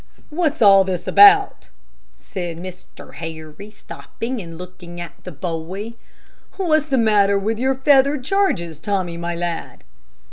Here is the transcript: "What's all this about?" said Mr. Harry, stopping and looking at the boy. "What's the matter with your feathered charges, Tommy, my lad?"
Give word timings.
"What's 0.31 0.63
all 0.63 0.83
this 0.83 1.07
about?" 1.07 1.69
said 2.15 2.57
Mr. 2.57 3.13
Harry, 3.13 3.69
stopping 3.69 4.41
and 4.41 4.57
looking 4.57 4.99
at 4.99 5.13
the 5.23 5.31
boy. 5.31 5.93
"What's 6.53 6.87
the 6.87 6.97
matter 6.97 7.37
with 7.37 7.59
your 7.59 7.75
feathered 7.75 8.23
charges, 8.23 8.79
Tommy, 8.79 9.15
my 9.15 9.35
lad?" 9.35 9.83